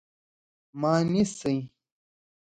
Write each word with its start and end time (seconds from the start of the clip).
_ما 0.79 0.93
نيسئ؟ 1.11 1.57